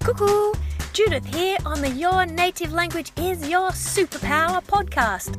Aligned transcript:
Cuckoo! 0.00 0.54
Judith 0.94 1.26
here 1.26 1.58
on 1.66 1.82
the 1.82 1.90
Your 1.90 2.24
Native 2.24 2.72
Language 2.72 3.12
is 3.18 3.46
Your 3.48 3.68
Superpower 3.70 4.64
podcast. 4.64 5.36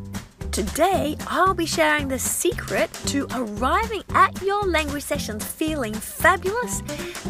Today, 0.52 1.18
I'll 1.28 1.56
be 1.56 1.66
sharing 1.66 2.08
the 2.08 2.20
secret 2.20 2.94
to 3.08 3.26
arriving 3.34 4.04
at 4.14 4.40
your 4.44 4.64
language 4.66 5.02
sessions 5.02 5.44
feeling 5.44 5.96
fabulous 5.96 6.84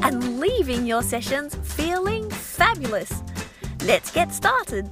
and 0.04 0.42
leaving 0.42 0.86
your 0.86 1.02
sessions 1.04 1.56
feeling 1.64 2.30
fabulous. 2.30 3.24
Let's 3.86 4.12
get 4.12 4.34
started. 4.34 4.90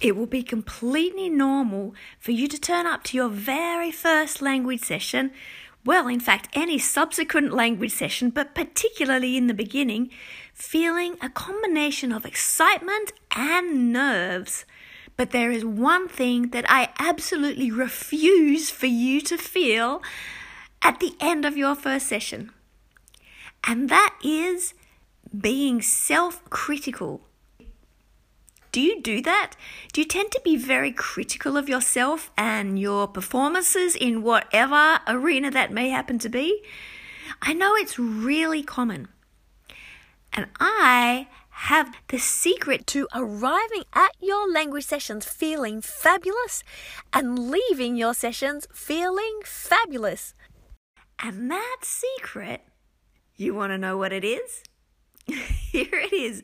It 0.00 0.14
will 0.14 0.26
be 0.26 0.42
completely 0.42 1.30
normal 1.30 1.94
for 2.18 2.32
you 2.32 2.46
to 2.46 2.60
turn 2.60 2.86
up 2.86 3.04
to 3.04 3.16
your 3.16 3.28
very 3.28 3.90
first 3.90 4.42
language 4.42 4.80
session. 4.80 5.32
Well, 5.84 6.06
in 6.06 6.20
fact, 6.20 6.48
any 6.52 6.78
subsequent 6.78 7.52
language 7.52 7.90
session, 7.92 8.30
but 8.30 8.54
particularly 8.54 9.36
in 9.36 9.48
the 9.48 9.54
beginning, 9.54 10.10
feeling 10.54 11.16
a 11.20 11.28
combination 11.28 12.12
of 12.12 12.24
excitement 12.24 13.12
and 13.34 13.92
nerves. 13.92 14.64
But 15.16 15.30
there 15.30 15.50
is 15.50 15.64
one 15.64 16.08
thing 16.08 16.50
that 16.50 16.64
I 16.68 16.90
absolutely 16.98 17.70
refuse 17.70 18.70
for 18.70 18.86
you 18.86 19.20
to 19.22 19.36
feel 19.36 20.02
at 20.82 21.00
the 21.00 21.14
end 21.20 21.44
of 21.44 21.56
your 21.56 21.74
first 21.74 22.06
session, 22.06 22.50
and 23.66 23.88
that 23.88 24.16
is 24.24 24.74
being 25.36 25.82
self 25.82 26.48
critical. 26.48 27.22
Do 28.72 28.80
you 28.80 29.02
do 29.02 29.20
that? 29.20 29.52
Do 29.92 30.00
you 30.00 30.06
tend 30.06 30.32
to 30.32 30.40
be 30.42 30.56
very 30.56 30.92
critical 30.92 31.58
of 31.58 31.68
yourself 31.68 32.30
and 32.38 32.78
your 32.78 33.06
performances 33.06 33.94
in 33.94 34.22
whatever 34.22 35.00
arena 35.06 35.50
that 35.50 35.70
may 35.70 35.90
happen 35.90 36.18
to 36.20 36.30
be? 36.30 36.64
I 37.42 37.52
know 37.52 37.74
it's 37.76 37.98
really 37.98 38.62
common. 38.62 39.08
And 40.32 40.46
I 40.58 41.28
have 41.50 41.94
the 42.08 42.18
secret 42.18 42.86
to 42.88 43.06
arriving 43.14 43.84
at 43.92 44.12
your 44.20 44.50
language 44.50 44.86
sessions 44.86 45.26
feeling 45.26 45.82
fabulous 45.82 46.64
and 47.12 47.50
leaving 47.50 47.96
your 47.96 48.14
sessions 48.14 48.66
feeling 48.72 49.40
fabulous. 49.44 50.32
And 51.18 51.50
that 51.50 51.80
secret, 51.82 52.62
you 53.36 53.54
want 53.54 53.70
to 53.72 53.78
know 53.78 53.98
what 53.98 54.14
it 54.14 54.24
is? 54.24 54.62
Here 55.26 55.88
it 55.92 56.12
is. 56.12 56.42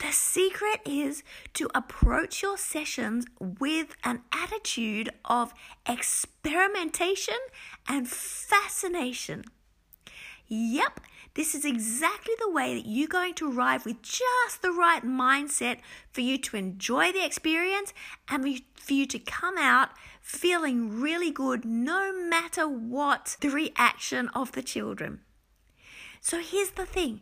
The 0.00 0.12
secret 0.12 0.80
is 0.84 1.22
to 1.54 1.68
approach 1.74 2.42
your 2.42 2.56
sessions 2.56 3.26
with 3.38 3.96
an 4.04 4.22
attitude 4.32 5.10
of 5.24 5.52
experimentation 5.88 7.38
and 7.88 8.08
fascination. 8.08 9.44
Yep, 10.46 11.00
this 11.34 11.54
is 11.54 11.64
exactly 11.64 12.34
the 12.38 12.50
way 12.50 12.74
that 12.74 12.86
you're 12.86 13.08
going 13.08 13.34
to 13.34 13.50
arrive 13.50 13.84
with 13.84 14.02
just 14.02 14.62
the 14.62 14.70
right 14.70 15.04
mindset 15.04 15.78
for 16.12 16.20
you 16.20 16.38
to 16.38 16.56
enjoy 16.56 17.12
the 17.12 17.24
experience 17.24 17.92
and 18.28 18.62
for 18.74 18.92
you 18.92 19.06
to 19.06 19.18
come 19.18 19.58
out 19.58 19.90
feeling 20.20 21.00
really 21.00 21.30
good 21.30 21.64
no 21.64 22.12
matter 22.12 22.68
what 22.68 23.36
the 23.40 23.50
reaction 23.50 24.28
of 24.28 24.52
the 24.52 24.62
children. 24.62 25.20
So 26.20 26.40
here's 26.40 26.70
the 26.70 26.86
thing 26.86 27.20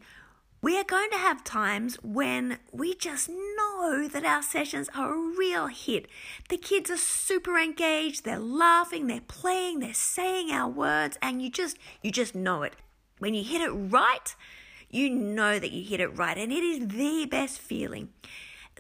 we 0.62 0.78
are 0.78 0.84
going 0.84 1.10
to 1.10 1.18
have 1.18 1.42
times 1.42 1.96
when 2.04 2.58
we 2.70 2.94
just 2.94 3.28
know 3.28 4.06
that 4.06 4.24
our 4.24 4.42
sessions 4.42 4.88
are 4.94 5.12
a 5.12 5.36
real 5.36 5.66
hit. 5.66 6.06
The 6.48 6.56
kids 6.56 6.88
are 6.88 6.96
super 6.96 7.58
engaged, 7.58 8.24
they're 8.24 8.38
laughing, 8.38 9.08
they're 9.08 9.22
playing, 9.26 9.80
they're 9.80 9.92
saying 9.92 10.52
our 10.52 10.68
words, 10.68 11.18
and 11.20 11.42
you 11.42 11.50
just 11.50 11.78
you 12.00 12.12
just 12.12 12.36
know 12.36 12.62
it. 12.62 12.76
When 13.18 13.34
you 13.34 13.42
hit 13.42 13.60
it 13.60 13.70
right, 13.70 14.36
you 14.88 15.10
know 15.10 15.58
that 15.58 15.72
you 15.72 15.82
hit 15.84 15.98
it 15.98 16.16
right, 16.16 16.38
and 16.38 16.52
it 16.52 16.62
is 16.62 16.86
the 16.86 17.26
best 17.26 17.58
feeling. 17.58 18.10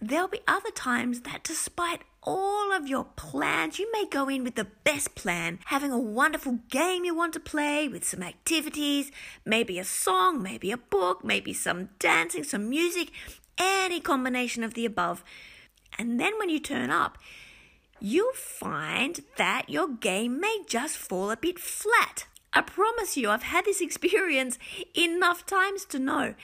There'll 0.00 0.28
be 0.28 0.40
other 0.46 0.70
times 0.70 1.22
that 1.22 1.42
despite 1.42 2.02
all 2.22 2.72
of 2.72 2.86
your 2.86 3.04
plans. 3.16 3.78
You 3.78 3.90
may 3.92 4.06
go 4.06 4.28
in 4.28 4.44
with 4.44 4.54
the 4.54 4.68
best 4.84 5.14
plan, 5.14 5.58
having 5.66 5.90
a 5.90 5.98
wonderful 5.98 6.60
game 6.70 7.04
you 7.04 7.14
want 7.14 7.32
to 7.34 7.40
play 7.40 7.88
with 7.88 8.04
some 8.04 8.22
activities, 8.22 9.10
maybe 9.44 9.78
a 9.78 9.84
song, 9.84 10.42
maybe 10.42 10.70
a 10.70 10.76
book, 10.76 11.24
maybe 11.24 11.52
some 11.52 11.90
dancing, 11.98 12.44
some 12.44 12.68
music, 12.68 13.10
any 13.58 14.00
combination 14.00 14.62
of 14.62 14.74
the 14.74 14.86
above. 14.86 15.24
And 15.98 16.18
then 16.18 16.38
when 16.38 16.48
you 16.48 16.60
turn 16.60 16.90
up, 16.90 17.18
you'll 18.00 18.32
find 18.34 19.20
that 19.36 19.68
your 19.68 19.88
game 19.88 20.40
may 20.40 20.60
just 20.66 20.96
fall 20.96 21.30
a 21.30 21.36
bit 21.36 21.58
flat. 21.58 22.26
I 22.52 22.60
promise 22.60 23.16
you, 23.16 23.30
I've 23.30 23.44
had 23.44 23.64
this 23.64 23.80
experience 23.80 24.58
enough 24.96 25.44
times 25.46 25.84
to 25.86 25.98
know. 25.98 26.34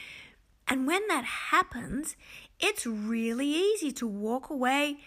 And 0.67 0.87
when 0.87 1.07
that 1.09 1.25
happens, 1.25 2.17
it's 2.61 2.87
really 2.87 3.47
easy 3.47 3.91
to 3.93 4.07
walk 4.07 4.51
away 4.51 4.99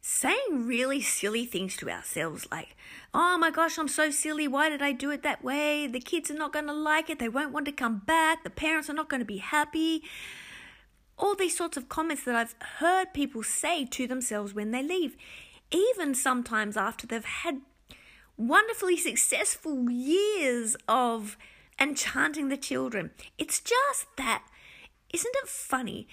saying 0.00 0.66
really 0.66 1.00
silly 1.00 1.44
things 1.44 1.76
to 1.76 1.90
ourselves 1.90 2.48
like, 2.50 2.76
oh 3.12 3.36
my 3.38 3.50
gosh, 3.50 3.78
I'm 3.78 3.88
so 3.88 4.10
silly. 4.10 4.48
Why 4.48 4.70
did 4.70 4.82
I 4.82 4.92
do 4.92 5.10
it 5.10 5.22
that 5.22 5.44
way? 5.44 5.86
The 5.86 6.00
kids 6.00 6.30
are 6.30 6.34
not 6.34 6.52
going 6.52 6.66
to 6.66 6.72
like 6.72 7.10
it. 7.10 7.18
They 7.18 7.28
won't 7.28 7.52
want 7.52 7.66
to 7.66 7.72
come 7.72 7.98
back. 8.06 8.42
The 8.42 8.50
parents 8.50 8.88
are 8.88 8.94
not 8.94 9.10
going 9.10 9.20
to 9.20 9.26
be 9.26 9.38
happy. 9.38 10.02
All 11.18 11.34
these 11.34 11.56
sorts 11.56 11.76
of 11.76 11.90
comments 11.90 12.24
that 12.24 12.34
I've 12.34 12.54
heard 12.78 13.12
people 13.12 13.42
say 13.42 13.84
to 13.84 14.06
themselves 14.06 14.54
when 14.54 14.70
they 14.70 14.82
leave, 14.82 15.16
even 15.70 16.14
sometimes 16.14 16.78
after 16.78 17.06
they've 17.06 17.24
had 17.24 17.60
wonderfully 18.38 18.96
successful 18.96 19.90
years 19.90 20.76
of 20.88 21.36
enchanting 21.78 22.48
the 22.48 22.56
children. 22.56 23.10
It's 23.36 23.60
just 23.60 24.06
that, 24.16 24.44
isn't 25.12 25.34
it 25.42 25.48
funny 25.48 26.08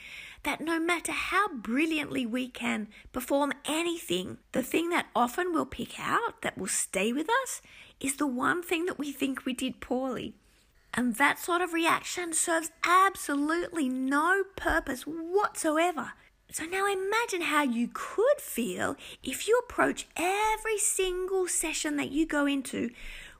that 0.47 0.61
no 0.61 0.79
matter 0.79 1.11
how 1.11 1.49
brilliantly 1.49 2.25
we 2.25 2.47
can 2.47 2.87
perform 3.11 3.51
anything, 3.65 4.37
the 4.53 4.63
thing 4.63 4.89
that 4.89 5.07
often 5.13 5.51
we'll 5.51 5.65
pick 5.65 5.99
out 5.99 6.41
that 6.41 6.57
will 6.57 6.67
stay 6.67 7.11
with 7.11 7.27
us 7.43 7.61
is 7.99 8.15
the 8.15 8.25
one 8.25 8.63
thing 8.63 8.85
that 8.85 8.97
we 8.97 9.11
think 9.11 9.45
we 9.45 9.51
did 9.51 9.81
poorly. 9.81 10.35
And 10.93 11.15
that 11.15 11.37
sort 11.37 11.61
of 11.61 11.73
reaction 11.73 12.31
serves 12.31 12.71
absolutely 12.85 13.89
no 13.89 14.43
purpose 14.55 15.01
whatsoever. 15.01 16.13
So 16.49 16.63
now 16.63 16.87
imagine 16.87 17.41
how 17.41 17.63
you 17.63 17.89
could 17.93 18.39
feel 18.39 18.95
if 19.21 19.49
you 19.49 19.61
approach 19.65 20.07
every 20.15 20.77
single 20.77 21.49
session 21.49 21.97
that 21.97 22.11
you 22.11 22.25
go 22.25 22.45
into 22.45 22.91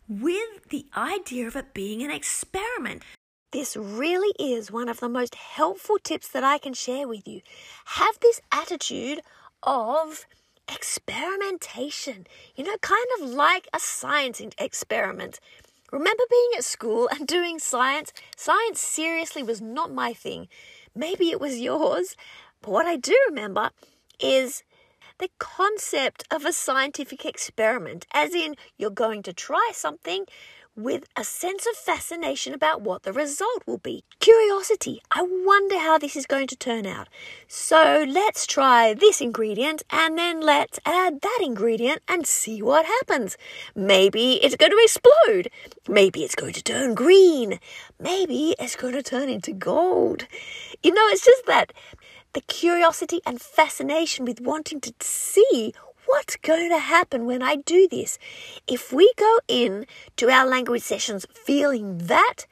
with 0.10 0.68
the 0.72 0.88
idea 0.98 1.48
of 1.48 1.56
it 1.56 1.74
being 1.74 2.04
an 2.04 2.12
experiment. 2.12 3.04
This 3.52 3.78
really 3.78 4.34
is 4.38 4.72
one 4.72 4.90
of 4.90 5.00
the 5.00 5.08
most 5.08 5.36
helpful 5.36 5.98
tips 6.04 6.28
that 6.30 6.44
I 6.44 6.58
can 6.58 6.74
share 6.74 7.08
with 7.08 7.26
you. 7.28 7.42
Have 7.86 8.20
this 8.20 8.42
attitude 8.52 9.22
of 9.64 10.26
experimentation, 10.70 12.28
you 12.56 12.66
know, 12.66 12.76
kind 12.82 13.08
of 13.22 13.30
like 13.30 13.68
a 13.74 13.80
science 13.80 14.42
experiment. 14.58 15.40
Remember 15.94 16.24
being 16.30 16.50
at 16.58 16.66
school 16.66 17.08
and 17.08 17.26
doing 17.26 17.58
science? 17.58 18.12
Science 18.36 18.82
seriously 18.82 19.44
was 19.44 19.62
not 19.62 19.94
my 19.94 20.12
thing. 20.12 20.50
Maybe 20.94 21.32
it 21.32 21.40
was 21.40 21.60
yours. 21.60 22.18
But 22.62 22.72
what 22.72 22.86
I 22.86 22.98
do 22.98 23.18
remember 23.30 23.70
is 24.20 24.64
the 25.20 25.30
concept 25.40 26.26
of 26.30 26.46
a 26.46 26.52
scientific 26.52 27.26
experiment, 27.26 28.06
as 28.12 28.34
in 28.36 28.56
you're 28.78 28.90
going 28.90 29.24
to 29.24 29.34
try 29.34 29.72
something 29.74 30.26
with 30.78 31.06
a 31.16 31.24
sense 31.24 31.66
of 31.66 31.76
fascination 31.76 32.54
about 32.54 32.82
what 32.82 33.02
the 33.02 33.12
result 33.12 33.64
will 33.66 33.80
be. 33.80 34.04
Curiosity. 34.20 35.02
I 35.12 35.24
wonder 35.24 35.80
how 35.80 35.98
this 35.98 36.16
is 36.16 36.28
going 36.28 36.46
to 36.48 36.56
turn 36.56 36.86
out. 36.86 37.10
So 37.48 38.06
let's 38.08 38.46
try 38.46 38.94
this 38.94 39.20
ingredient 39.20 39.82
and 39.90 40.18
then 40.18 40.40
let's 40.40 40.80
add 40.86 41.22
that 41.22 41.40
ingredient 41.42 42.04
and 42.08 42.28
see 42.28 42.62
what 42.62 42.86
happens. 42.86 43.38
Maybe 43.76 44.36
it's 44.36 44.56
going 44.56 44.72
to 44.72 44.80
explode. 44.84 45.50
Maybe 45.90 46.24
it's 46.24 46.36
going 46.36 46.54
to 46.54 46.64
turn 46.64 46.94
green. 46.94 47.60
Maybe 48.00 48.56
it's 48.60 48.76
going 48.76 48.94
to 48.94 49.04
turn 49.04 49.30
into 49.30 49.54
gold. 49.54 50.28
You 50.84 50.94
know, 50.94 51.08
it's 51.08 51.26
just 51.26 51.48
that 51.48 51.74
the 52.34 52.42
curiosity 52.42 53.20
and 53.26 53.42
fascination 53.42 54.24
with 54.24 54.40
wanting 54.40 54.80
to 54.82 54.94
see 55.02 55.74
what's 56.08 56.36
going 56.38 56.70
to 56.70 56.80
happen 56.80 57.26
when 57.26 57.42
I 57.42 57.58
do 57.58 57.88
this? 57.88 58.18
If 58.68 58.92
we 58.92 59.12
go 59.16 59.40
in 59.48 59.86
to 60.18 60.30
our 60.30 60.48
language 60.48 60.82
sessions 60.82 61.26
feeling 61.34 62.00
that, 62.00 62.48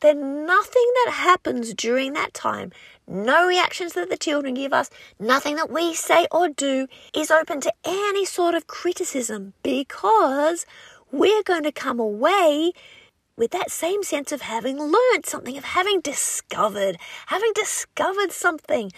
then 0.00 0.46
nothing 0.46 0.92
that 1.04 1.12
happens 1.12 1.74
during 1.74 2.12
that 2.12 2.34
time, 2.34 2.70
no 3.06 3.46
reactions 3.46 3.94
that 3.94 4.10
the 4.10 4.16
children 4.16 4.54
give 4.54 4.72
us, 4.72 4.90
nothing 5.18 5.56
that 5.56 5.70
we 5.70 5.94
say 5.94 6.26
or 6.30 6.48
do 6.48 6.86
is 7.14 7.30
open 7.30 7.60
to 7.62 7.72
any 7.84 8.24
sort 8.24 8.54
of 8.54 8.66
criticism 8.66 9.54
because 9.62 10.66
we're 11.10 11.42
going 11.42 11.64
to 11.64 11.72
come 11.72 11.98
away 11.98 12.72
with 13.36 13.50
that 13.52 13.70
same 13.70 14.02
sense 14.02 14.32
of 14.32 14.42
having 14.42 14.78
learned 14.78 15.24
something, 15.24 15.56
of 15.56 15.64
having 15.64 16.00
discovered, 16.00 16.98
having 17.26 17.52
discovered 17.54 18.32
something. 18.32 18.92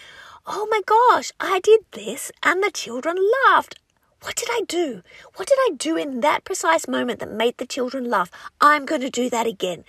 Oh 0.45 0.67
my 0.69 0.81
gosh, 0.85 1.31
I 1.39 1.59
did 1.59 1.81
this 1.91 2.31
and 2.43 2.61
the 2.63 2.71
children 2.71 3.15
laughed. 3.45 3.79
What 4.21 4.35
did 4.35 4.49
I 4.51 4.61
do? 4.67 5.01
What 5.35 5.47
did 5.47 5.57
I 5.61 5.71
do 5.77 5.97
in 5.97 6.21
that 6.21 6.43
precise 6.43 6.87
moment 6.87 7.19
that 7.19 7.31
made 7.31 7.57
the 7.57 7.65
children 7.65 8.09
laugh? 8.09 8.29
I'm 8.59 8.85
going 8.85 9.01
to 9.01 9.09
do 9.09 9.29
that 9.29 9.47
again. 9.47 9.83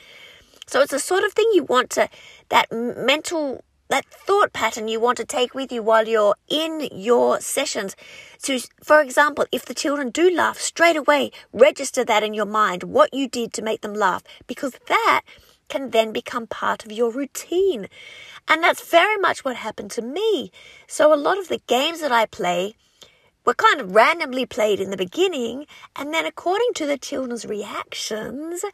So 0.67 0.81
it's 0.81 0.93
the 0.93 0.99
sort 0.99 1.25
of 1.25 1.32
thing 1.32 1.49
you 1.52 1.64
want 1.64 1.90
to, 1.90 2.08
that 2.49 2.73
mental 2.73 3.62
that 3.93 4.06
thought 4.06 4.55
pattern 4.55 4.88
you 4.88 4.99
want 4.99 5.19
to 5.19 5.25
take 5.25 5.55
with 5.55 5.70
you 5.70 5.82
while 5.82 6.08
you're 6.08 6.34
in 6.49 6.88
your 6.90 7.43
sessions. 7.43 7.94
So, 8.38 8.56
for 8.82 9.02
example, 9.02 9.44
if 9.52 9.67
the 9.67 9.75
children 9.75 10.08
do 10.08 10.35
laugh 10.35 10.58
straight 10.58 10.96
away, 10.96 11.31
register 11.52 12.02
that 12.02 12.23
in 12.23 12.32
your 12.32 12.46
mind, 12.46 12.85
what 12.85 13.12
you 13.12 13.28
did 13.28 13.52
to 13.52 13.61
make 13.61 13.82
them 13.82 13.93
laugh, 13.93 14.23
because 14.46 14.73
that 14.88 15.20
can 15.69 15.90
then 15.90 16.11
become 16.11 16.46
part 16.46 16.87
of 16.87 16.93
your 16.93 17.11
routine. 17.11 17.87
And 18.49 18.62
that's 18.62 18.88
very 18.88 19.19
much 19.19 19.44
what 19.44 19.56
happened 19.56 19.90
to 19.90 20.00
me. 20.00 20.50
So, 20.87 21.12
a 21.12 21.25
lot 21.26 21.38
of 21.38 21.49
the 21.49 21.61
games 21.67 22.00
that 22.00 22.12
I 22.12 22.25
play, 22.25 22.76
were 23.44 23.55
kind 23.55 23.81
of 23.81 23.94
randomly 23.94 24.47
played 24.47 24.81
in 24.81 24.91
the 24.91 24.97
beginning, 24.97 25.67
and 25.97 26.12
then 26.12 26.27
according 26.27 26.73
to 26.75 26.87
the 26.87 26.99
children's 26.99 27.44
reactions, 27.44 28.65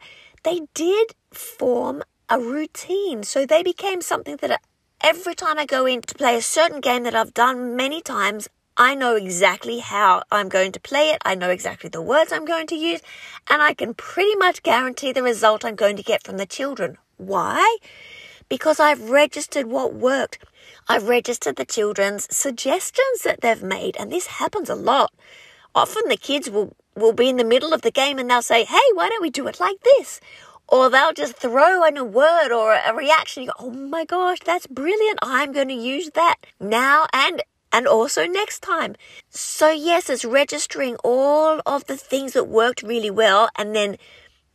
they 0.43 0.61
did 0.73 1.15
form 1.31 2.03
a 2.29 2.39
routine. 2.39 3.23
So 3.23 3.45
they 3.45 3.63
became 3.63 4.01
something 4.01 4.37
that 4.37 4.61
every 5.01 5.35
time 5.35 5.57
I 5.57 5.65
go 5.65 5.85
in 5.85 6.01
to 6.01 6.15
play 6.15 6.35
a 6.37 6.41
certain 6.41 6.81
game 6.81 7.03
that 7.03 7.15
I've 7.15 7.33
done 7.33 7.75
many 7.75 8.01
times, 8.01 8.47
I 8.77 8.95
know 8.95 9.15
exactly 9.15 9.79
how 9.79 10.23
I'm 10.31 10.47
going 10.47 10.71
to 10.71 10.79
play 10.79 11.09
it. 11.09 11.21
I 11.25 11.35
know 11.35 11.49
exactly 11.49 11.89
the 11.89 12.01
words 12.01 12.31
I'm 12.31 12.45
going 12.45 12.67
to 12.67 12.75
use, 12.75 13.01
and 13.49 13.61
I 13.61 13.73
can 13.73 13.93
pretty 13.93 14.35
much 14.35 14.63
guarantee 14.63 15.11
the 15.11 15.23
result 15.23 15.65
I'm 15.65 15.75
going 15.75 15.97
to 15.97 16.03
get 16.03 16.23
from 16.23 16.37
the 16.37 16.45
children. 16.45 16.97
Why? 17.17 17.77
Because 18.49 18.79
I've 18.79 19.09
registered 19.09 19.67
what 19.67 19.93
worked. 19.93 20.39
I've 20.87 21.07
registered 21.07 21.55
the 21.55 21.65
children's 21.65 22.27
suggestions 22.35 23.21
that 23.23 23.41
they've 23.41 23.61
made, 23.61 23.95
and 23.97 24.11
this 24.11 24.25
happens 24.25 24.69
a 24.69 24.75
lot. 24.75 25.13
Often 25.75 26.03
the 26.07 26.17
kids 26.17 26.49
will, 26.49 26.75
will 26.95 27.13
be 27.13 27.29
in 27.29 27.37
the 27.37 27.43
middle 27.43 27.73
of 27.73 27.83
the 27.83 27.91
game 27.91 28.17
and 28.17 28.29
they'll 28.29 28.41
say, 28.41 28.63
Hey, 28.63 28.79
why 28.93 29.09
don't 29.09 29.21
we 29.21 29.29
do 29.29 29.47
it 29.47 29.59
like 29.59 29.77
this? 29.83 30.19
Or 30.67 30.89
they'll 30.89 31.13
just 31.13 31.35
throw 31.35 31.83
in 31.85 31.97
a 31.97 32.03
word 32.03 32.51
or 32.51 32.73
a 32.73 32.93
reaction. 32.93 33.43
You 33.43 33.49
go, 33.49 33.65
Oh 33.65 33.71
my 33.71 34.05
gosh, 34.05 34.39
that's 34.43 34.67
brilliant. 34.67 35.19
I'm 35.21 35.51
going 35.51 35.67
to 35.67 35.73
use 35.73 36.09
that 36.15 36.37
now 36.59 37.05
and 37.13 37.43
and 37.71 37.87
also 37.87 38.25
next 38.25 38.61
time. 38.61 38.95
So 39.29 39.69
yes, 39.69 40.09
it's 40.09 40.25
registering 40.25 40.95
all 41.03 41.61
of 41.67 41.85
the 41.85 41.97
things 41.97 42.33
that 42.33 42.45
worked 42.45 42.81
really 42.81 43.11
well 43.11 43.49
and 43.55 43.75
then 43.75 43.97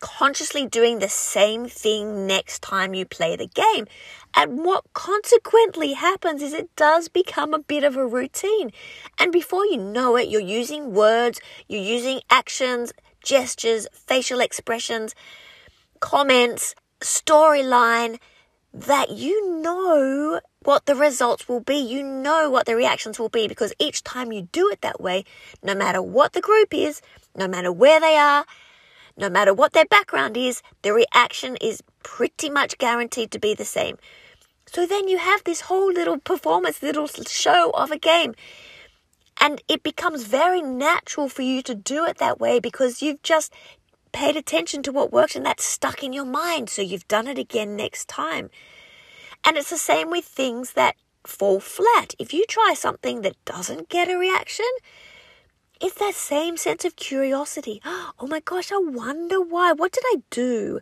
consciously 0.05 0.67
doing 0.67 0.99
the 0.99 1.09
same 1.09 1.67
thing 1.67 2.27
next 2.27 2.61
time 2.61 2.93
you 2.93 3.07
play 3.07 3.37
the 3.37 3.47
game. 3.47 3.87
And 4.35 4.63
what 4.63 4.85
consequently 4.93 5.95
happens 5.95 6.43
is 6.43 6.53
it 6.53 6.69
does 6.77 7.09
become 7.09 7.55
a 7.55 7.59
bit 7.59 7.85
of 7.85 7.97
a 7.97 8.07
routine. 8.07 8.71
And 9.19 9.33
before 9.33 9.65
you 9.65 9.79
know 9.79 10.17
it, 10.17 10.29
you're 10.29 10.43
using 10.43 10.93
words, 10.93 11.41
you're 11.69 11.81
using 11.81 12.21
actions, 12.29 12.93
gestures, 13.25 13.87
facial 13.95 14.41
expressions, 14.41 15.15
comments, 16.01 16.75
storyline 17.01 18.19
that 18.75 19.09
you 19.09 19.63
know 19.63 20.39
what 20.65 20.85
the 20.85 20.95
results 20.95 21.49
will 21.49 21.61
be. 21.61 21.77
You 21.77 22.03
know 22.03 22.51
what 22.51 22.67
the 22.67 22.77
reactions 22.77 23.19
will 23.19 23.31
be 23.31 23.49
because 23.49 23.73
each 23.79 24.03
time 24.03 24.33
you 24.33 24.49
do 24.53 24.69
it 24.69 24.83
that 24.83 25.01
way, 25.01 25.25
no 25.63 25.75
matter 25.75 26.03
what 26.03 26.35
the 26.35 26.43
group 26.43 26.75
is, 26.75 27.01
no 27.35 27.49
matter 27.49 27.73
where 27.73 28.01
they 28.01 28.17
are, 28.17 28.45
no 29.17 29.31
matter 29.31 29.55
what 29.55 29.73
their 29.73 29.85
background 29.85 30.37
is, 30.37 30.63
the 30.83 30.93
reaction 30.93 31.57
is 31.61 31.83
pretty 32.03 32.51
much 32.51 32.79
guaranteed 32.79 33.31
to 33.31 33.39
be 33.39 33.55
the 33.55 33.65
same. 33.65 33.97
So 34.67 34.87
then 34.87 35.09
you 35.09 35.19
have 35.19 35.45
this 35.45 35.63
whole 35.63 35.93
little 35.93 36.19
performance, 36.19 36.83
little 36.83 37.07
show 37.07 37.71
of 37.71 37.91
a 37.91 37.99
game. 37.99 38.35
And 39.41 39.63
it 39.69 39.83
becomes 39.83 40.25
very 40.25 40.63
natural 40.63 41.29
for 41.29 41.43
you 41.43 41.63
to 41.63 41.75
do 41.75 42.05
it 42.05 42.19
that 42.19 42.41
way 42.41 42.61
because 42.61 43.03
you've 43.03 43.23
just 43.23 43.53
paid 44.13 44.37
attention 44.37 44.83
to 44.85 44.93
what 44.93 45.13
worked 45.13 45.37
and 45.37 45.45
that's 45.45 45.65
stuck 45.65 46.03
in 46.03 46.13
your 46.13 46.25
mind. 46.25 46.71
So 46.71 46.83
you've 46.83 47.09
done 47.09 47.27
it 47.27 47.39
again 47.39 47.77
next 47.77 48.09
time. 48.09 48.51
And 49.45 49.57
it's 49.57 49.71
the 49.71 49.77
same 49.77 50.11
with 50.11 50.25
things 50.25 50.73
that 50.73 50.97
fall 51.27 51.61
flat. 51.61 52.15
If 52.19 52.33
you 52.33 52.45
try 52.49 52.75
something 52.75 53.23
that 53.23 53.45
doesn't 53.45 53.89
get 53.89 54.09
a 54.09 54.17
reaction, 54.17 54.67
it's 55.81 55.97
that 55.97 56.15
same 56.15 56.57
sense 56.57 56.85
of 56.85 56.97
curiosity. 56.97 57.83
Oh 58.21 58.27
my 58.27 58.41
gosh, 58.41 58.71
I 58.73 58.79
wonder 58.79 59.41
why. 59.41 59.73
What 59.73 59.93
did 59.93 60.05
I 60.07 60.23
do? 60.31 60.81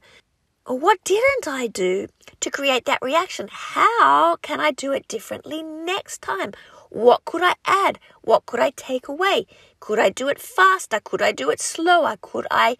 Or 0.64 0.78
what 0.78 1.02
didn't 1.02 1.48
I 1.48 1.66
do 1.66 2.06
to 2.40 2.50
create 2.50 2.84
that 2.84 3.00
reaction? 3.02 3.48
How 3.50 4.36
can 4.36 4.60
I 4.60 4.70
do 4.70 4.92
it 4.92 5.08
differently 5.08 5.62
next 5.62 6.22
time? 6.22 6.52
What 6.90 7.24
could 7.24 7.42
I 7.42 7.54
add? 7.64 7.98
What 8.20 8.46
could 8.46 8.60
I 8.60 8.70
take 8.76 9.08
away? 9.08 9.46
Could 9.80 9.98
I 9.98 10.10
do 10.10 10.28
it 10.28 10.38
faster? 10.38 11.00
Could 11.00 11.22
I 11.22 11.32
do 11.32 11.50
it 11.50 11.60
slower? 11.60 12.16
Could 12.20 12.46
I 12.50 12.76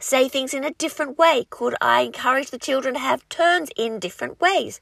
say 0.00 0.28
things 0.28 0.54
in 0.54 0.64
a 0.64 0.72
different 0.72 1.16
way? 1.18 1.46
Could 1.50 1.76
I 1.80 2.00
encourage 2.00 2.50
the 2.50 2.58
children 2.58 2.94
to 2.94 3.00
have 3.00 3.28
turns 3.28 3.70
in 3.76 4.00
different 4.00 4.40
ways? 4.40 4.80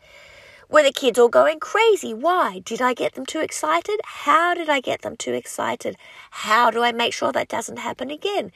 Were 0.70 0.84
the 0.84 0.92
kids 0.92 1.18
all 1.18 1.28
going 1.28 1.58
crazy? 1.58 2.14
Why? 2.14 2.60
Did 2.60 2.80
I 2.80 2.94
get 2.94 3.14
them 3.14 3.26
too 3.26 3.40
excited? 3.40 3.98
How 4.04 4.54
did 4.54 4.68
I 4.68 4.78
get 4.78 5.02
them 5.02 5.16
too 5.16 5.32
excited? 5.32 5.96
How 6.30 6.70
do 6.70 6.84
I 6.84 6.92
make 6.92 7.12
sure 7.12 7.32
that 7.32 7.48
doesn't 7.48 7.80
happen 7.80 8.08
again? 8.08 8.52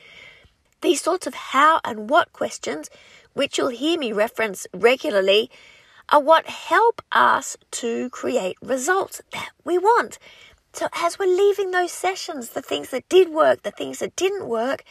These 0.80 1.00
sorts 1.00 1.26
of 1.26 1.34
how 1.34 1.80
and 1.84 2.08
what 2.08 2.32
questions, 2.32 2.88
which 3.32 3.58
you'll 3.58 3.70
hear 3.70 3.98
me 3.98 4.12
reference 4.12 4.64
regularly, 4.72 5.50
are 6.08 6.20
what 6.20 6.46
help 6.46 7.02
us 7.10 7.56
to 7.72 8.10
create 8.10 8.58
results 8.62 9.20
that 9.32 9.50
we 9.64 9.76
want. 9.76 10.20
So, 10.72 10.86
as 10.92 11.18
we're 11.18 11.26
leaving 11.26 11.72
those 11.72 11.90
sessions, 11.90 12.50
the 12.50 12.62
things 12.62 12.90
that 12.90 13.08
did 13.08 13.30
work, 13.30 13.64
the 13.64 13.72
things 13.72 13.98
that 13.98 14.14
didn't 14.14 14.46
work, 14.46 14.84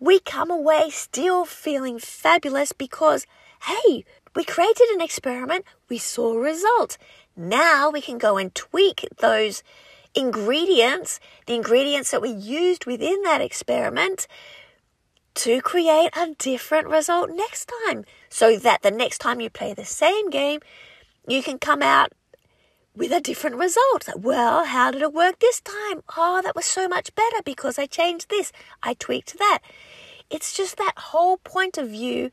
we 0.00 0.18
come 0.18 0.50
away 0.50 0.90
still 0.90 1.44
feeling 1.44 2.00
fabulous 2.00 2.72
because, 2.72 3.24
hey, 3.66 4.04
we 4.34 4.44
created 4.44 4.88
an 4.94 5.00
experiment, 5.00 5.64
we 5.88 5.98
saw 5.98 6.34
a 6.34 6.40
result. 6.40 6.98
Now 7.36 7.90
we 7.90 8.00
can 8.00 8.18
go 8.18 8.36
and 8.36 8.54
tweak 8.54 9.06
those 9.18 9.62
ingredients, 10.14 11.20
the 11.46 11.54
ingredients 11.54 12.10
that 12.10 12.22
we 12.22 12.30
used 12.30 12.86
within 12.86 13.22
that 13.22 13.40
experiment, 13.40 14.26
to 15.34 15.60
create 15.60 16.10
a 16.16 16.34
different 16.38 16.86
result 16.86 17.30
next 17.30 17.70
time. 17.86 18.04
So 18.28 18.56
that 18.56 18.82
the 18.82 18.90
next 18.90 19.18
time 19.18 19.40
you 19.40 19.50
play 19.50 19.74
the 19.74 19.84
same 19.84 20.30
game, 20.30 20.60
you 21.26 21.42
can 21.42 21.58
come 21.58 21.82
out 21.82 22.12
with 22.96 23.12
a 23.12 23.20
different 23.20 23.56
result. 23.56 24.08
Well, 24.16 24.64
how 24.66 24.90
did 24.90 25.02
it 25.02 25.12
work 25.12 25.40
this 25.40 25.60
time? 25.60 26.02
Oh, 26.16 26.40
that 26.42 26.54
was 26.54 26.66
so 26.66 26.86
much 26.88 27.14
better 27.14 27.42
because 27.44 27.78
I 27.78 27.86
changed 27.86 28.30
this, 28.30 28.52
I 28.82 28.94
tweaked 28.94 29.38
that. 29.38 29.58
It's 30.30 30.56
just 30.56 30.76
that 30.76 30.94
whole 30.96 31.38
point 31.38 31.76
of 31.76 31.88
view 31.88 32.30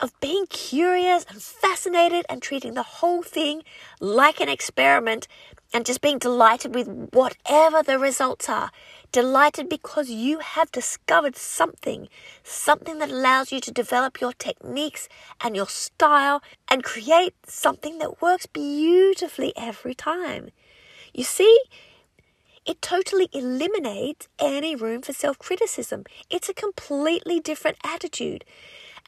of 0.00 0.18
being 0.20 0.46
curious 0.46 1.24
and 1.28 1.42
fascinated 1.42 2.24
and 2.28 2.42
treating 2.42 2.74
the 2.74 2.82
whole 2.82 3.22
thing 3.22 3.62
like 4.00 4.40
an 4.40 4.48
experiment 4.48 5.28
and 5.72 5.86
just 5.86 6.00
being 6.00 6.18
delighted 6.18 6.74
with 6.74 6.88
whatever 7.12 7.82
the 7.82 7.98
results 7.98 8.48
are. 8.48 8.70
Delighted 9.12 9.68
because 9.68 10.08
you 10.10 10.38
have 10.38 10.72
discovered 10.72 11.36
something, 11.36 12.08
something 12.42 12.98
that 12.98 13.10
allows 13.10 13.52
you 13.52 13.60
to 13.60 13.70
develop 13.70 14.20
your 14.20 14.32
techniques 14.32 15.08
and 15.40 15.54
your 15.54 15.68
style 15.68 16.42
and 16.68 16.82
create 16.84 17.34
something 17.46 17.98
that 17.98 18.22
works 18.22 18.46
beautifully 18.46 19.52
every 19.56 19.94
time. 19.94 20.50
You 21.12 21.24
see, 21.24 21.60
it 22.66 22.82
totally 22.82 23.28
eliminates 23.32 24.28
any 24.38 24.76
room 24.76 25.02
for 25.02 25.12
self 25.12 25.38
criticism. 25.38 26.04
It's 26.28 26.48
a 26.48 26.54
completely 26.54 27.40
different 27.40 27.78
attitude. 27.82 28.44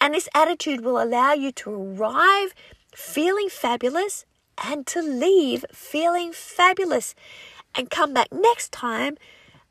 And 0.03 0.15
this 0.15 0.29
attitude 0.35 0.81
will 0.81 1.01
allow 1.01 1.33
you 1.33 1.53
to 1.53 1.71
arrive 1.71 2.55
feeling 2.93 3.49
fabulous 3.49 4.27
and 4.59 4.85
to 4.89 5.01
leave 5.01 5.65
feeling 5.73 6.33
fabulous 6.33 7.15
and 7.73 7.89
come 7.89 8.13
back 8.13 8.27
next 8.33 8.73
time 8.73 9.17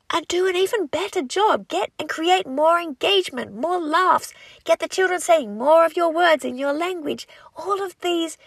and 0.09 0.25
do 0.29 0.47
an 0.47 0.55
even 0.55 0.87
better 0.87 1.21
job. 1.21 1.67
Get 1.67 1.91
and 1.99 2.07
create 2.07 2.47
more 2.47 2.79
engagement, 2.79 3.53
more 3.53 3.81
laughs. 3.81 4.33
Get 4.63 4.79
the 4.79 4.87
children 4.87 5.19
saying 5.19 5.57
more 5.57 5.85
of 5.85 5.97
your 5.97 6.13
words 6.13 6.45
in 6.45 6.57
your 6.57 6.71
language. 6.71 7.27
All 7.57 7.83
of 7.83 7.99
these 7.99 8.37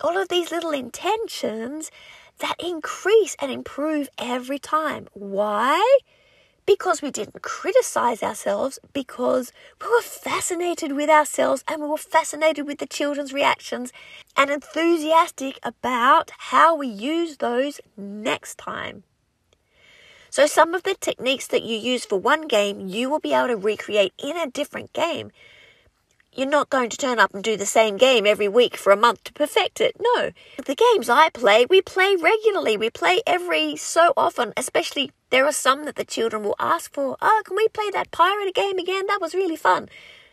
all 0.00 0.16
of 0.16 0.30
these 0.30 0.50
little 0.50 0.70
intentions 0.72 1.90
that 2.38 2.56
increase 2.58 3.36
and 3.42 3.52
improve 3.52 4.08
every 4.16 4.58
time. 4.58 5.08
Why? 5.12 5.98
Because 6.66 7.02
we 7.02 7.10
didn't 7.10 7.42
criticize 7.42 8.22
ourselves, 8.22 8.78
because 8.92 9.52
we 9.80 9.88
were 9.88 10.02
fascinated 10.02 10.92
with 10.92 11.10
ourselves 11.10 11.64
and 11.68 11.82
we 11.82 11.88
were 11.88 11.96
fascinated 11.96 12.66
with 12.66 12.78
the 12.78 12.86
children's 12.86 13.32
reactions 13.32 13.92
and 14.36 14.50
enthusiastic 14.50 15.58
about 15.62 16.30
how 16.38 16.74
we 16.74 16.86
use 16.86 17.36
those 17.36 17.80
next 17.96 18.58
time. 18.58 19.04
So, 20.30 20.46
some 20.46 20.74
of 20.74 20.82
the 20.82 20.94
techniques 20.94 21.46
that 21.48 21.62
you 21.62 21.76
use 21.76 22.04
for 22.04 22.18
one 22.18 22.48
game, 22.48 22.88
you 22.88 23.08
will 23.08 23.20
be 23.20 23.32
able 23.32 23.48
to 23.48 23.56
recreate 23.56 24.12
in 24.18 24.36
a 24.36 24.50
different 24.50 24.92
game 24.92 25.30
you're 26.36 26.48
not 26.48 26.70
going 26.70 26.90
to 26.90 26.96
turn 26.96 27.18
up 27.18 27.34
and 27.34 27.42
do 27.42 27.56
the 27.56 27.66
same 27.66 27.96
game 27.96 28.26
every 28.26 28.48
week 28.48 28.76
for 28.76 28.92
a 28.92 28.96
month 28.96 29.24
to 29.24 29.32
perfect 29.32 29.80
it. 29.80 29.96
No. 30.00 30.30
The 30.64 30.74
games 30.74 31.08
I 31.08 31.28
play, 31.30 31.66
we 31.68 31.80
play 31.80 32.16
regularly. 32.16 32.76
We 32.76 32.90
play 32.90 33.22
every 33.26 33.76
so 33.76 34.12
often, 34.16 34.52
especially 34.56 35.12
there 35.30 35.46
are 35.46 35.52
some 35.52 35.84
that 35.84 35.96
the 35.96 36.04
children 36.04 36.42
will 36.42 36.56
ask 36.58 36.92
for. 36.92 37.16
Oh, 37.20 37.42
can 37.44 37.56
we 37.56 37.68
play 37.68 37.90
that 37.92 38.10
pirate 38.10 38.54
game 38.54 38.78
again? 38.78 39.06
That 39.06 39.20
was 39.20 39.34
really 39.34 39.56
fun. 39.56 39.88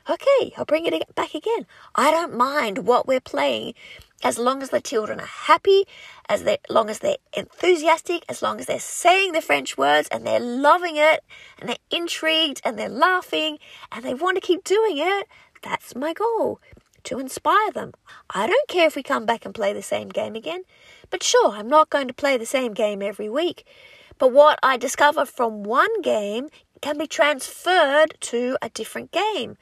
Okay, 0.10 0.54
I'll 0.58 0.66
bring 0.66 0.86
it 0.88 1.16
back 1.16 1.36
again. 1.36 1.68
I 1.94 2.10
don't 2.10 2.36
mind 2.36 2.80
what 2.80 3.08
we're 3.08 3.20
playing 3.20 3.76
as 4.24 4.38
long 4.38 4.62
as 4.62 4.70
the 4.70 4.82
children 4.82 5.20
are 5.20 5.26
happy, 5.26 5.86
as 6.28 6.44
long 6.70 6.90
as 6.90 7.00
they're 7.00 7.18
enthusiastic, 7.34 8.24
as 8.28 8.42
long 8.42 8.60
as 8.60 8.66
they're 8.66 8.80
saying 8.80 9.32
the 9.32 9.42
French 9.42 9.78
words 9.78 10.08
and 10.12 10.26
they're 10.26 10.40
loving 10.40 10.96
it 10.96 11.24
and 11.60 11.70
they're 11.70 11.78
intrigued 11.92 12.62
and 12.64 12.78
they're 12.78 12.90
laughing 12.90 13.60
and 13.92 14.04
they 14.04 14.14
want 14.14 14.38
to 14.38 14.42
keep 14.42 14.64
doing 14.64 14.98
it, 14.98 15.28
that's 15.62 15.96
my 15.96 16.14
goal 16.14 16.60
to 17.04 17.20
inspire 17.20 17.72
them. 17.72 17.94
I 18.30 18.48
don't 18.48 18.68
care 18.68 18.88
if 18.88 18.96
we 18.96 19.04
come 19.04 19.26
back 19.26 19.46
and 19.46 19.54
play 19.54 19.74
the 19.74 19.82
same 19.82 20.10
game 20.10 20.36
again, 20.36 20.64
but 21.10 21.24
sure, 21.24 21.52
I'm 21.52 21.68
not 21.68 21.90
going 21.90 22.08
to 22.08 22.14
play 22.14 22.38
the 22.38 22.46
same 22.46 22.74
game 22.74 23.02
every 23.02 23.30
week. 23.30 23.66
But 24.18 24.32
what 24.32 24.60
I 24.62 24.78
discover 24.78 25.26
from 25.26 25.64
one 25.64 26.02
game 26.02 26.50
can 26.82 26.98
be 26.98 27.08
transferred 27.08 28.16
to 28.22 28.58
a 28.62 28.70
different 28.70 29.12
game. 29.12 29.58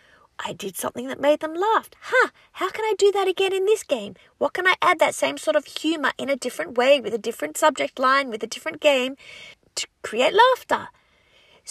I 0.45 0.53
did 0.53 0.77
something 0.77 1.07
that 1.07 1.19
made 1.19 1.41
them 1.41 1.53
laugh. 1.53 1.89
Huh, 2.01 2.29
how 2.53 2.69
can 2.69 2.85
I 2.85 2.93
do 2.97 3.11
that 3.11 3.27
again 3.27 3.53
in 3.53 3.65
this 3.65 3.83
game? 3.83 4.15
What 4.37 4.53
can 4.53 4.67
I 4.67 4.75
add 4.81 4.99
that 4.99 5.15
same 5.15 5.37
sort 5.37 5.55
of 5.55 5.65
humor 5.65 6.11
in 6.17 6.29
a 6.29 6.37
different 6.37 6.77
way, 6.77 7.01
with 7.01 7.13
a 7.13 7.17
different 7.17 7.57
subject 7.57 7.99
line, 7.99 8.29
with 8.29 8.43
a 8.43 8.47
different 8.47 8.79
game 8.79 9.15
to 9.75 9.87
create 10.01 10.33
laughter? 10.33 10.89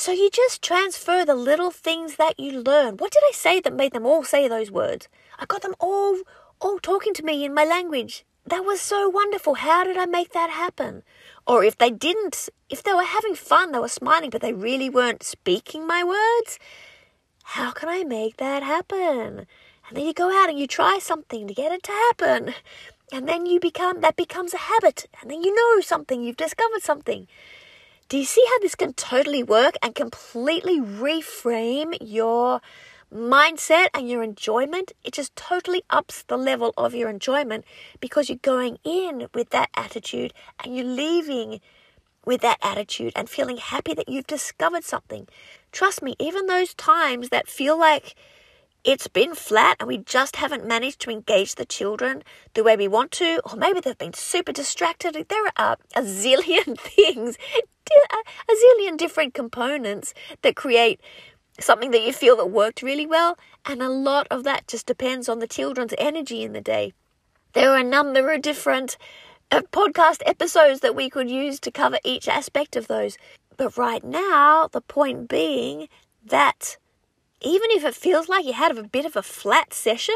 So 0.00 0.12
you 0.12 0.31
just 0.31 0.62
transfer 0.62 1.25
the 1.25 1.35
little 1.35 1.73
things 1.73 2.19
that 2.19 2.38
you 2.38 2.61
learn. 2.61 2.99
What 2.99 3.11
did 3.11 3.25
I 3.28 3.33
say 3.35 3.59
that 3.59 3.73
made 3.73 3.93
them 3.93 4.07
all 4.07 4.23
say 4.23 4.47
those 4.47 4.71
words? 4.71 5.09
I 5.40 5.45
got 5.45 5.62
them 5.62 5.75
all 5.81 6.19
all 6.61 6.78
talking 6.78 7.12
to 7.14 7.25
me 7.25 7.45
in 7.45 7.52
my 7.52 7.64
language. 7.64 8.25
That 8.47 8.64
was 8.64 8.81
so 8.81 9.09
wonderful. 9.09 9.55
How 9.55 9.83
did 9.83 9.97
I 9.97 10.07
make 10.07 10.35
that 10.35 10.50
happen? 10.50 11.02
Or 11.49 11.64
if 11.64 11.76
they 11.76 11.90
didn't, 11.90 12.49
if 12.69 12.81
they 12.81 12.95
were 12.95 13.02
having 13.02 13.35
fun, 13.35 13.73
they 13.73 13.81
were 13.81 13.88
smiling, 13.88 14.31
but 14.31 14.40
they 14.40 14.52
really 14.52 14.88
weren't 14.88 15.25
speaking 15.25 15.85
my 15.85 16.05
words, 16.05 16.61
how 17.43 17.73
can 17.73 17.88
I 17.88 18.05
make 18.05 18.37
that 18.37 18.62
happen? 18.62 19.49
And 19.88 19.97
then 19.97 20.07
you 20.07 20.14
go 20.14 20.31
out 20.31 20.49
and 20.49 20.61
you 20.61 20.69
try 20.69 21.00
something 21.00 21.49
to 21.49 21.55
get 21.55 21.73
it 21.73 21.83
to 21.83 21.93
happen. 21.93 22.55
And 23.11 23.28
then 23.28 23.47
you 23.47 23.59
become, 23.59 24.00
that 24.02 24.14
becomes 24.14 24.55
a 24.55 24.59
habit. 24.59 25.07
And 25.21 25.28
then 25.28 25.43
you 25.43 25.52
know 25.52 25.81
something, 25.81 26.23
you've 26.23 26.37
discovered 26.37 26.83
something. 26.83 27.26
Do 28.09 28.17
you 28.17 28.25
see 28.25 28.43
how 28.49 28.59
this 28.61 28.75
can 28.75 28.95
totally 28.95 29.43
work 29.43 29.77
and 29.83 29.95
completely 29.95 30.81
reframe 30.81 31.95
your 32.00 32.62
mindset 33.15 33.88
and 33.93 34.09
your 34.09 34.23
enjoyment? 34.23 34.93
It 35.05 35.12
just 35.12 35.37
totally 35.37 35.83
ups 35.91 36.23
the 36.23 36.38
level 36.38 36.73
of 36.79 36.95
your 36.95 37.11
enjoyment 37.11 37.67
because 38.00 38.31
you're 38.31 38.38
going 38.41 38.79
in 38.83 39.29
with 39.35 39.50
that 39.50 39.69
attitude 39.75 40.33
and 40.65 40.75
you're 40.75 40.87
leaving 40.87 41.61
with 42.25 42.41
that 42.41 42.57
attitude 42.62 43.12
and 43.15 43.29
feeling 43.29 43.59
happy 43.59 43.93
that 43.93 44.09
you've 44.09 44.27
discovered 44.27 44.85
something. 44.85 45.29
Trust 45.71 46.03
me, 46.03 46.15
even 46.19 46.47
those 46.47 46.73
times 46.73 47.29
that 47.29 47.47
feel 47.47 47.79
like 47.79 48.15
it's 48.85 49.09
been 49.09 49.35
flat 49.35 49.77
and 49.81 49.89
we 49.89 49.99
just 49.99 50.37
haven't 50.37 50.67
managed 50.67 51.01
to 51.01 51.11
engage 51.11 51.55
the 51.55 51.67
children 51.67 52.23
the 52.55 52.65
way 52.65 52.77
we 52.77 52.89
want 52.89 53.11
to, 53.13 53.41
or 53.45 53.57
maybe 53.57 53.81
they've 53.81 53.99
been 53.99 54.15
super 54.15 54.53
distracted. 54.53 55.15
There 55.29 55.53
are 55.57 55.77
a 55.95 56.03
zillion 56.03 56.79
things, 56.97 57.37
a 57.91 58.53
zillion 58.53 58.97
different 58.97 59.35
components 59.35 60.15
that 60.43 60.57
create 60.57 61.01
something 61.61 61.91
that 61.91 62.03
you 62.03 62.13
feel 62.13 62.37
that 62.37 62.47
worked 62.47 62.83
really 62.83 63.07
well, 63.07 63.37
and 63.65 63.83
a 63.83 63.89
lot 63.89 64.27
of 64.31 64.45
that 64.45 64.69
just 64.69 64.87
depends 64.87 65.29
on 65.29 65.41
the 65.41 65.49
children's 65.49 65.95
energy 65.99 66.43
in 66.43 66.53
the 66.53 66.61
day. 66.61 66.93
There 67.55 67.71
are 67.73 67.79
a 67.79 67.85
number 67.85 68.33
of 68.33 68.43
different 68.43 68.97
of 69.51 69.71
podcast 69.71 70.21
episodes 70.27 70.81
that 70.81 70.95
we 70.95 71.09
could 71.09 71.31
use 71.31 71.59
to 71.61 71.71
cover 71.71 71.99
each 72.05 72.29
aspect 72.29 72.77
of 72.77 72.87
those. 72.87 73.17
But 73.57 73.77
right 73.77 74.05
now, 74.05 74.69
the 74.71 74.83
point 74.83 75.29
being 75.29 75.89
that 76.25 76.77
even 77.40 77.71
if 77.71 77.85
it 77.85 77.95
feels 77.95 78.28
like 78.28 78.45
you 78.45 78.52
had 78.52 78.76
a 78.76 78.83
bit 78.83 79.04
of 79.04 79.16
a 79.16 79.23
flat 79.23 79.73
session, 79.73 80.14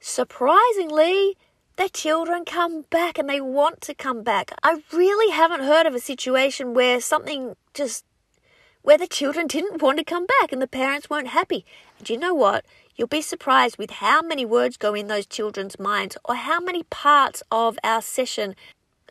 surprisingly, 0.00 1.36
the 1.76 1.88
children 1.88 2.44
come 2.44 2.82
back 2.90 3.18
and 3.18 3.28
they 3.28 3.40
want 3.40 3.80
to 3.82 3.94
come 3.94 4.22
back. 4.22 4.52
I 4.62 4.82
really 4.92 5.32
haven't 5.32 5.64
heard 5.64 5.86
of 5.86 5.94
a 5.94 6.00
situation 6.00 6.74
where 6.74 7.00
something 7.00 7.56
just 7.72 8.04
where 8.82 8.98
the 8.98 9.06
children 9.06 9.46
didn't 9.48 9.82
want 9.82 9.98
to 9.98 10.04
come 10.04 10.26
back 10.40 10.52
and 10.52 10.62
the 10.62 10.66
parents 10.66 11.10
weren't 11.10 11.28
happy. 11.28 11.64
And 11.98 12.08
you 12.08 12.18
know 12.18 12.34
what? 12.34 12.64
You'll 12.96 13.08
be 13.08 13.22
surprised 13.22 13.76
with 13.76 13.90
how 13.90 14.22
many 14.22 14.44
words 14.44 14.76
go 14.76 14.94
in 14.94 15.08
those 15.08 15.26
children's 15.26 15.80
minds 15.80 16.16
or 16.24 16.36
how 16.36 16.60
many 16.60 16.84
parts 16.84 17.42
of 17.50 17.76
our 17.82 18.00
session 18.02 18.54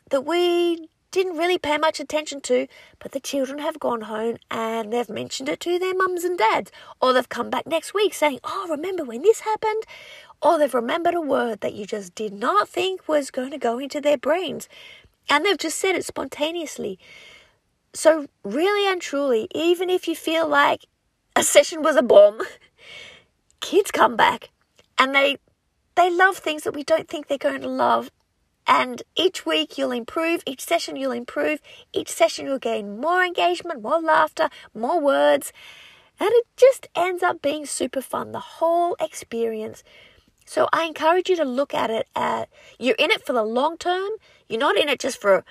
that 0.09 0.21
we 0.21 0.87
didn't 1.13 1.37
really 1.37 1.59
pay 1.59 1.77
much 1.77 1.99
attention 1.99 2.41
to, 2.41 2.67
but 2.97 3.11
the 3.11 3.19
children 3.19 3.59
have 3.59 3.79
gone 3.79 4.01
home 4.01 4.37
and 4.49 4.91
they've 4.91 5.07
mentioned 5.07 5.47
it 5.47 5.59
to 5.59 5.77
their 5.77 5.93
mums 5.93 6.23
and 6.23 6.37
dads. 6.39 6.71
Or 6.99 7.13
they've 7.13 7.29
come 7.29 7.51
back 7.51 7.67
next 7.67 7.93
week 7.93 8.15
saying, 8.15 8.39
Oh, 8.43 8.67
remember 8.67 9.03
when 9.05 9.21
this 9.21 9.41
happened? 9.41 9.83
Or 10.41 10.57
they've 10.57 10.73
remembered 10.73 11.13
a 11.13 11.21
word 11.21 11.61
that 11.61 11.75
you 11.75 11.85
just 11.85 12.15
did 12.15 12.33
not 12.33 12.67
think 12.67 13.07
was 13.07 13.29
going 13.29 13.51
to 13.51 13.59
go 13.59 13.77
into 13.77 14.01
their 14.01 14.17
brains. 14.17 14.67
And 15.29 15.45
they've 15.45 15.57
just 15.57 15.77
said 15.77 15.95
it 15.95 16.03
spontaneously. 16.03 16.97
So, 17.93 18.25
really 18.43 18.91
and 18.91 18.99
truly, 18.99 19.47
even 19.53 19.91
if 19.91 20.07
you 20.07 20.15
feel 20.15 20.47
like 20.47 20.87
a 21.35 21.43
session 21.43 21.83
was 21.83 21.95
a 21.95 22.01
bomb, 22.01 22.41
kids 23.61 23.91
come 23.91 24.15
back 24.15 24.49
and 24.97 25.13
they 25.13 25.37
they 25.95 26.09
love 26.09 26.37
things 26.37 26.63
that 26.63 26.73
we 26.73 26.83
don't 26.83 27.07
think 27.07 27.27
they're 27.27 27.37
going 27.37 27.61
to 27.61 27.69
love. 27.69 28.09
And 28.65 29.03
each 29.15 29.45
week 29.45 29.77
you'll 29.77 29.91
improve, 29.91 30.43
each 30.45 30.61
session 30.61 30.95
you'll 30.95 31.11
improve, 31.11 31.59
each 31.91 32.09
session 32.09 32.45
you'll 32.45 32.59
gain 32.59 32.99
more 32.99 33.23
engagement, 33.23 33.81
more 33.81 34.01
laughter, 34.01 34.49
more 34.73 34.99
words. 34.99 35.51
And 36.19 36.29
it 36.31 36.45
just 36.55 36.87
ends 36.95 37.23
up 37.23 37.41
being 37.41 37.65
super 37.65 38.01
fun, 38.01 38.31
the 38.31 38.39
whole 38.39 38.95
experience. 38.99 39.83
So 40.45 40.69
I 40.71 40.83
encourage 40.85 41.29
you 41.29 41.35
to 41.37 41.45
look 41.45 41.73
at 41.73 41.89
it 41.89 42.07
at 42.15 42.49
you're 42.79 42.95
in 42.99 43.11
it 43.11 43.25
for 43.25 43.33
the 43.33 43.43
long 43.43 43.77
term. 43.77 44.11
You're 44.47 44.59
not 44.59 44.77
in 44.77 44.89
it 44.89 44.99
just 44.99 45.19
for 45.19 45.43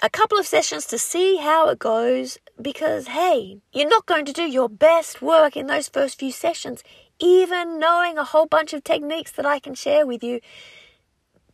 a 0.00 0.10
couple 0.10 0.38
of 0.38 0.46
sessions 0.46 0.86
to 0.86 0.98
see 0.98 1.36
how 1.36 1.68
it 1.68 1.78
goes 1.78 2.38
because 2.60 3.08
hey, 3.08 3.60
you're 3.72 3.88
not 3.88 4.06
going 4.06 4.24
to 4.26 4.32
do 4.32 4.44
your 4.44 4.68
best 4.68 5.20
work 5.20 5.56
in 5.56 5.66
those 5.66 5.88
first 5.88 6.18
few 6.18 6.32
sessions 6.32 6.82
even 7.20 7.78
knowing 7.78 8.16
a 8.16 8.24
whole 8.24 8.46
bunch 8.46 8.72
of 8.72 8.84
techniques 8.84 9.32
that 9.32 9.46
I 9.46 9.58
can 9.58 9.74
share 9.74 10.06
with 10.06 10.22
you 10.22 10.40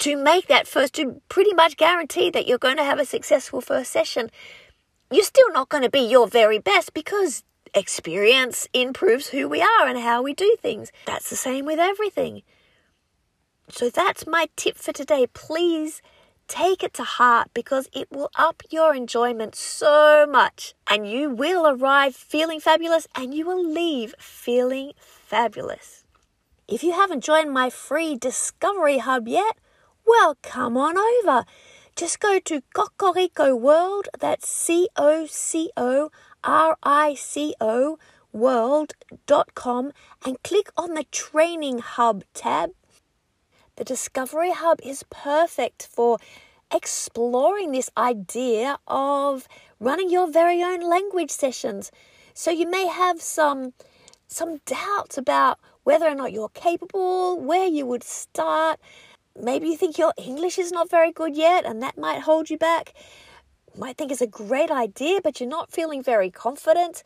to 0.04 0.16
make 0.16 0.48
that 0.48 0.68
first, 0.68 0.92
to 0.92 1.22
pretty 1.30 1.54
much 1.54 1.78
guarantee 1.78 2.28
that 2.28 2.46
you're 2.46 2.58
going 2.58 2.76
to 2.76 2.84
have 2.84 2.98
a 2.98 3.06
successful 3.06 3.62
first 3.62 3.90
session, 3.90 4.30
you're 5.10 5.24
still 5.24 5.50
not 5.52 5.70
going 5.70 5.82
to 5.82 5.88
be 5.88 6.00
your 6.00 6.28
very 6.28 6.58
best 6.58 6.92
because 6.92 7.42
experience 7.72 8.68
improves 8.74 9.28
who 9.28 9.48
we 9.48 9.62
are 9.62 9.86
and 9.86 9.98
how 9.98 10.20
we 10.20 10.34
do 10.34 10.56
things. 10.60 10.92
That's 11.06 11.30
the 11.30 11.36
same 11.36 11.64
with 11.64 11.78
everything. 11.78 12.42
So 13.70 13.88
that's 13.88 14.26
my 14.26 14.50
tip 14.56 14.76
for 14.76 14.92
today. 14.92 15.26
Please 15.32 16.02
take 16.48 16.82
it 16.82 16.92
to 16.94 17.04
heart 17.04 17.48
because 17.54 17.88
it 17.94 18.08
will 18.10 18.30
up 18.36 18.62
your 18.68 18.94
enjoyment 18.94 19.54
so 19.54 20.26
much. 20.30 20.74
And 20.86 21.10
you 21.10 21.30
will 21.30 21.66
arrive 21.66 22.14
feeling 22.14 22.60
fabulous 22.60 23.08
and 23.14 23.32
you 23.32 23.46
will 23.46 23.66
leave 23.66 24.14
feeling 24.18 24.92
fabulous. 24.98 26.04
If 26.68 26.82
you 26.82 26.92
haven't 26.92 27.24
joined 27.24 27.52
my 27.52 27.70
free 27.70 28.16
Discovery 28.16 28.98
Hub 28.98 29.26
yet, 29.28 29.56
well, 30.06 30.36
come 30.42 30.76
on 30.76 30.96
over. 30.98 31.44
Just 31.96 32.20
go 32.20 32.38
to 32.40 32.62
Cocorico 32.74 33.54
World, 33.54 34.08
that's 34.18 34.48
C 34.48 34.88
O 34.96 35.26
C 35.26 35.70
O 35.76 36.10
R 36.42 36.76
I 36.82 37.14
C 37.14 37.54
O 37.60 37.98
world.com, 38.32 39.92
and 40.24 40.42
click 40.42 40.68
on 40.76 40.94
the 40.94 41.04
Training 41.12 41.78
Hub 41.78 42.24
tab. 42.34 42.70
The 43.76 43.84
Discovery 43.84 44.52
Hub 44.52 44.80
is 44.82 45.04
perfect 45.08 45.86
for 45.86 46.18
exploring 46.72 47.70
this 47.70 47.90
idea 47.96 48.78
of 48.88 49.46
running 49.78 50.10
your 50.10 50.30
very 50.30 50.62
own 50.62 50.80
language 50.80 51.30
sessions. 51.30 51.92
So 52.34 52.50
you 52.50 52.68
may 52.68 52.86
have 52.86 53.22
some 53.22 53.72
some 54.26 54.60
doubts 54.66 55.16
about 55.16 55.60
whether 55.84 56.06
or 56.06 56.14
not 56.14 56.32
you're 56.32 56.48
capable, 56.48 57.38
where 57.38 57.66
you 57.66 57.86
would 57.86 58.02
start. 58.02 58.80
Maybe 59.40 59.68
you 59.68 59.76
think 59.76 59.98
your 59.98 60.12
English 60.16 60.58
is 60.58 60.70
not 60.70 60.90
very 60.90 61.12
good 61.12 61.36
yet 61.36 61.64
and 61.64 61.82
that 61.82 61.98
might 61.98 62.20
hold 62.20 62.50
you 62.50 62.58
back. 62.58 62.94
Might 63.76 63.96
think 63.96 64.12
it's 64.12 64.20
a 64.20 64.26
great 64.26 64.70
idea, 64.70 65.20
but 65.22 65.40
you're 65.40 65.48
not 65.48 65.72
feeling 65.72 66.02
very 66.02 66.30
confident. 66.30 67.02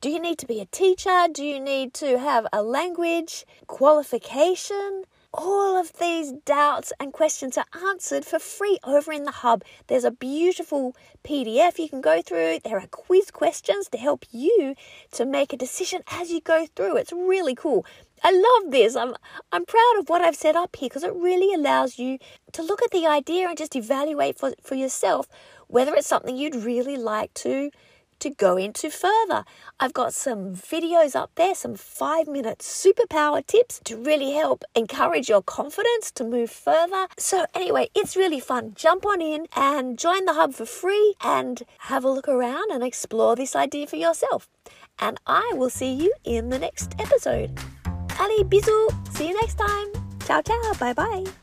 Do 0.00 0.08
you 0.08 0.20
need 0.20 0.38
to 0.38 0.46
be 0.46 0.60
a 0.60 0.66
teacher? 0.66 1.26
Do 1.32 1.44
you 1.44 1.58
need 1.58 1.94
to 1.94 2.18
have 2.18 2.46
a 2.52 2.62
language 2.62 3.44
qualification? 3.66 5.04
all 5.34 5.78
of 5.78 5.94
these 5.98 6.32
doubts 6.44 6.92
and 7.00 7.12
questions 7.12 7.56
are 7.56 7.64
answered 7.88 8.24
for 8.24 8.38
free 8.38 8.78
over 8.84 9.12
in 9.12 9.24
the 9.24 9.30
hub. 9.30 9.64
There's 9.86 10.04
a 10.04 10.10
beautiful 10.10 10.94
PDF 11.24 11.78
you 11.78 11.88
can 11.88 12.02
go 12.02 12.20
through. 12.20 12.58
There 12.62 12.78
are 12.78 12.86
quiz 12.88 13.30
questions 13.30 13.88
to 13.88 13.98
help 13.98 14.26
you 14.30 14.74
to 15.12 15.24
make 15.24 15.52
a 15.52 15.56
decision 15.56 16.02
as 16.08 16.30
you 16.30 16.40
go 16.40 16.66
through. 16.76 16.96
It's 16.98 17.12
really 17.12 17.54
cool. 17.54 17.86
I 18.22 18.30
love 18.30 18.70
this. 18.70 18.96
I'm 18.96 19.14
I'm 19.50 19.64
proud 19.64 19.94
of 19.98 20.08
what 20.08 20.22
I've 20.22 20.36
set 20.36 20.56
up 20.56 20.76
here 20.76 20.88
because 20.88 21.02
it 21.02 21.14
really 21.14 21.54
allows 21.54 21.98
you 21.98 22.18
to 22.52 22.62
look 22.62 22.82
at 22.82 22.90
the 22.90 23.06
idea 23.06 23.48
and 23.48 23.58
just 23.58 23.76
evaluate 23.76 24.38
for, 24.38 24.52
for 24.62 24.74
yourself 24.74 25.26
whether 25.66 25.94
it's 25.94 26.06
something 26.06 26.36
you'd 26.36 26.54
really 26.54 26.96
like 26.96 27.32
to 27.34 27.70
to 28.22 28.30
go 28.30 28.56
into 28.56 28.88
further. 28.88 29.44
I've 29.80 29.92
got 29.92 30.14
some 30.14 30.54
videos 30.54 31.16
up 31.16 31.32
there, 31.34 31.56
some 31.56 31.74
five 31.74 32.28
minute 32.28 32.58
superpower 32.58 33.44
tips 33.44 33.80
to 33.84 33.96
really 33.96 34.32
help 34.32 34.62
encourage 34.76 35.28
your 35.28 35.42
confidence 35.42 36.12
to 36.12 36.24
move 36.24 36.48
further. 36.48 37.08
So, 37.18 37.46
anyway, 37.52 37.88
it's 37.96 38.16
really 38.16 38.38
fun. 38.38 38.74
Jump 38.76 39.04
on 39.04 39.20
in 39.20 39.48
and 39.56 39.98
join 39.98 40.24
the 40.24 40.34
hub 40.34 40.54
for 40.54 40.66
free 40.66 41.14
and 41.20 41.64
have 41.90 42.04
a 42.04 42.10
look 42.10 42.28
around 42.28 42.70
and 42.70 42.84
explore 42.84 43.34
this 43.34 43.56
idea 43.56 43.88
for 43.88 43.96
yourself. 43.96 44.48
And 45.00 45.18
I 45.26 45.50
will 45.54 45.70
see 45.70 45.92
you 45.92 46.14
in 46.22 46.50
the 46.50 46.60
next 46.60 46.94
episode. 47.00 47.58
Allez, 48.22 48.44
bisous. 48.44 48.86
See 49.14 49.28
you 49.28 49.34
next 49.34 49.58
time. 49.58 49.88
Ciao, 50.26 50.40
ciao. 50.42 50.74
Bye 50.78 50.94
bye. 50.94 51.41